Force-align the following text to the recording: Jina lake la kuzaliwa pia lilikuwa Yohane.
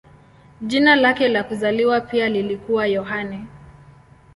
Jina 0.61 0.95
lake 0.95 1.27
la 1.27 1.43
kuzaliwa 1.43 2.01
pia 2.01 2.29
lilikuwa 2.29 2.87
Yohane. 2.87 3.45